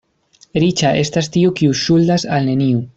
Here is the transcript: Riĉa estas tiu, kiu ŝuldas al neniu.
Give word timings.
Riĉa 0.63 0.93
estas 1.03 1.31
tiu, 1.37 1.55
kiu 1.61 1.79
ŝuldas 1.85 2.31
al 2.39 2.51
neniu. 2.53 2.87